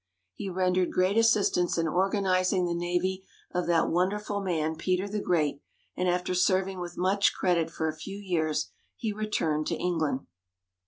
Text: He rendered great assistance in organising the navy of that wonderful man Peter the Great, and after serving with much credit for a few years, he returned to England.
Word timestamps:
He 0.33 0.49
rendered 0.49 0.89
great 0.91 1.15
assistance 1.15 1.77
in 1.77 1.87
organising 1.87 2.65
the 2.65 2.73
navy 2.73 3.23
of 3.53 3.67
that 3.67 3.87
wonderful 3.87 4.41
man 4.41 4.75
Peter 4.75 5.07
the 5.07 5.19
Great, 5.21 5.61
and 5.95 6.09
after 6.09 6.33
serving 6.33 6.79
with 6.79 6.97
much 6.97 7.35
credit 7.35 7.69
for 7.69 7.87
a 7.87 7.95
few 7.95 8.17
years, 8.17 8.71
he 8.95 9.13
returned 9.13 9.67
to 9.67 9.75
England. 9.75 10.21